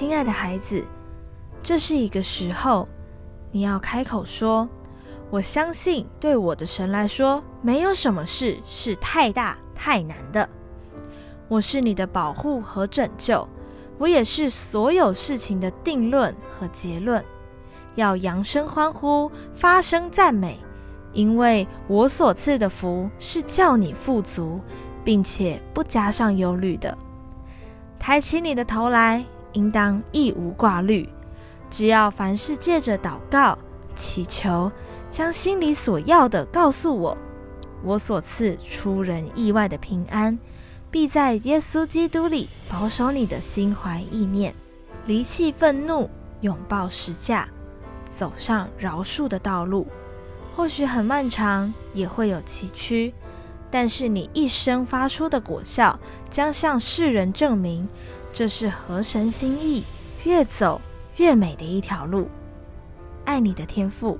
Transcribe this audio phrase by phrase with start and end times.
[0.00, 0.82] 亲爱的孩子，
[1.62, 2.88] 这是一个时候，
[3.52, 4.66] 你要开口说
[5.28, 10.48] ：“我相信，对我的神来说，没有什么事是太大太难的。
[11.48, 13.46] 我是你的保护和拯救，
[13.98, 17.22] 我也是所有事情的定论和结论。
[17.94, 20.58] 要扬声欢呼，发声赞美，
[21.12, 24.60] 因为我所赐的福是叫你富足，
[25.04, 26.96] 并且不加上忧虑的。
[27.98, 29.22] 抬起你的头来。”
[29.52, 31.08] 应当一无挂虑，
[31.70, 33.58] 只要凡事借着祷告、
[33.96, 34.70] 祈求，
[35.10, 37.18] 将心里所要的告诉我，
[37.82, 40.38] 我所赐出人意外的平安，
[40.90, 44.54] 必在耶稣基督里保守你的心怀意念，
[45.06, 46.08] 离弃愤怒，
[46.40, 47.48] 拥抱十架，
[48.08, 49.86] 走上饶恕的道路。
[50.56, 53.12] 或许很漫长，也会有崎岖，
[53.70, 57.88] 但是你一生发出的果效，将向世人证明。
[58.32, 59.84] 这是合神心意，
[60.24, 60.80] 越走
[61.16, 62.28] 越美的一条路。
[63.24, 64.18] 爱你的天赋。